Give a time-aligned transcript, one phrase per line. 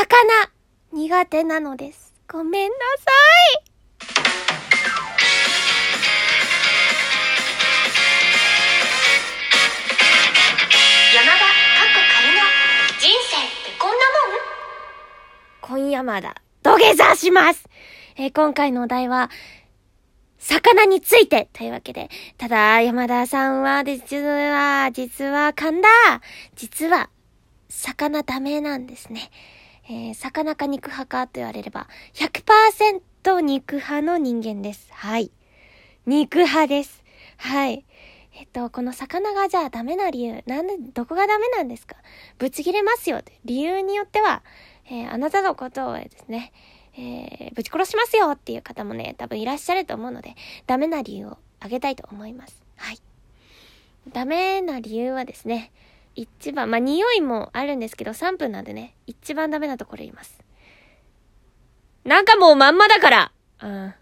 [0.00, 0.06] 魚、
[0.92, 2.14] 苦手なのです。
[2.26, 3.04] ごめんなさ
[3.58, 3.64] い。
[11.14, 11.48] 山田かっ
[11.92, 12.40] こ仮の
[12.98, 13.94] 人生ってこんな
[15.68, 15.82] もん？
[15.82, 17.68] 今夜まだ土下座します、
[18.16, 19.28] えー今回のお題は、
[20.38, 22.08] 魚についてというわけで、
[22.38, 25.88] ただ、山田さんは、実は、実は、噛んだ
[26.56, 27.10] 実は、
[27.68, 29.30] 魚ダメなんですね。
[29.92, 34.88] えー魚か肉派かと言われれば、100%肉派の人間です。
[34.92, 35.32] はい。
[36.06, 37.02] 肉派です。
[37.38, 37.84] はい。
[38.34, 41.96] えっと、この魚がじゃあダメな理由、なんで、どこがダメなんですか？
[42.38, 43.20] ぶち切れますよ。
[43.44, 44.44] 理由によっては、
[44.86, 46.52] えーあなたのことをですね、
[46.96, 50.36] えーぶち殺しますよっていう方もね、多分いらっしゃると思うので、
[50.68, 52.62] ダメな理由を挙げたいと思います。
[52.76, 52.98] はい。
[54.12, 55.72] ダメな理由はですね、
[56.20, 60.38] 一番、まあ、匂いもあるんですけど、3分なんでね、一番ダメなところ言います。
[62.04, 63.94] なんかもうまんまだからうん。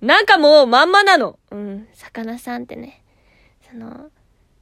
[0.00, 3.02] なんかもうまんまなのうん、魚さんってね。
[3.70, 4.10] その、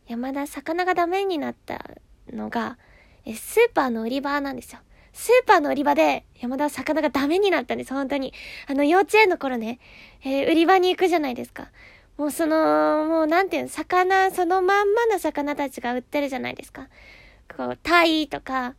[0.09, 1.85] 山田、魚がダメになった
[2.33, 2.77] のが、
[3.25, 4.81] え、スーパーの売り場なんですよ。
[5.13, 8.35] スーパーの売り場で山田は魚がダメになったんです、本当に。
[8.67, 9.79] あの、幼稚園の頃ね、
[10.25, 11.71] えー売り場に行くじゃないですか。
[12.17, 16.89] もうその、もうなんていうの、魚、そのまんまの魚たちが売ってるじゃないですか。
[17.55, 18.75] こう、タイとか、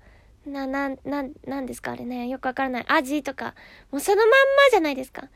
[0.46, 2.86] な、な、な、なんですかあれね、よくわからない。
[2.88, 3.54] アジとか、
[3.92, 4.36] もうそのまんま
[4.72, 5.30] じゃないですか。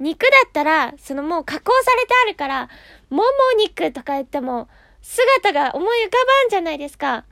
[0.00, 2.68] 肉だったら、そのもう加工されてあるから、
[3.08, 3.24] もも
[3.58, 4.68] 肉とか言っても、
[5.00, 7.24] 姿が思い浮かばんじゃないですか。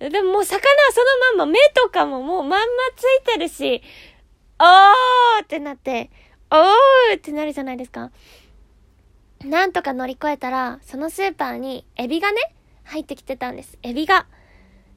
[0.00, 1.00] でももう魚はそ
[1.36, 3.82] のまんま、目とかももうまんまついてるし、
[4.58, 6.10] おーってなって、
[6.50, 8.10] おーってなるじゃないですか。
[9.44, 12.38] なんとか乗り越えたら、そのスーパーにエビがね、
[12.84, 13.78] 入ってきてたんです。
[13.82, 14.26] エビが。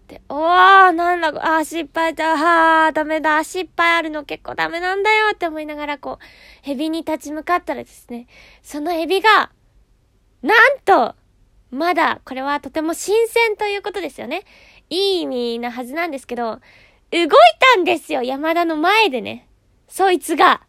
[0.07, 6.19] で、おー、なんだ、あー、失敗だ、はー、ダメだ、失敗あるの結構ダメなんだよって思いながら、こ
[6.65, 8.27] う、エビに立ち向かったらですね、
[8.61, 9.51] そのエビが、
[10.41, 11.15] なんと、
[11.71, 14.43] まだ、これはとても新鮮ということですよね。
[14.89, 16.59] いい意味なはずなんですけど、
[17.11, 17.29] 動い
[17.75, 19.47] たんですよ、山田の前でね。
[19.87, 20.61] そいつが。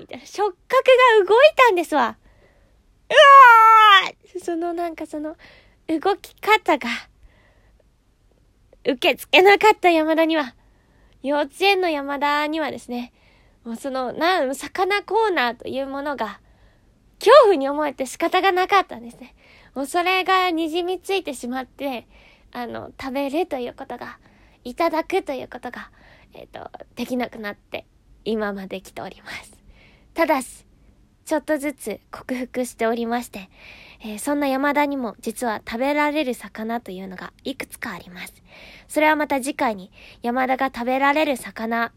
[0.00, 0.84] みたいな、触覚
[1.20, 2.16] が動いたんですわ。
[3.08, 5.36] うわーそのなんかその、
[5.88, 6.88] 動き方が、
[8.84, 10.54] 受け付けなかった山田には、
[11.22, 13.12] 幼稚園の山田にはですね、
[13.64, 16.40] もうその、なん、魚コーナーというものが、
[17.18, 19.34] 恐怖に思えて仕方がなかったんですね。
[19.74, 22.06] もうそれが滲みついてしまって、
[22.52, 24.18] あの、食べるということが、
[24.64, 25.90] いただくということが、
[26.32, 27.86] えっ、と、できなくなって、
[28.24, 29.59] 今まで来ております。
[30.14, 30.66] ただし、
[31.24, 33.48] ちょっとずつ克服しておりまして、
[34.02, 38.34] えーそんな山田にも実は食べられる魚というのがいくつかあります。
[38.88, 41.92] それはまた次回に山田が食べられる魚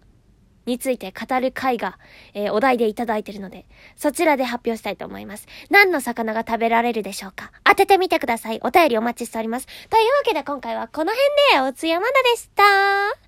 [0.66, 1.98] について語る回が、
[2.34, 3.66] えーお題でいただいているので、
[3.96, 5.48] そちらで発表したいと思います。
[5.70, 7.52] 何の魚が食べられるでしょうか？
[7.64, 8.60] 当ててみてください。
[8.64, 9.66] お便りお待ちしております。
[9.66, 11.12] というわけで今回はこの
[11.52, 13.23] 辺で、おつ山田でした。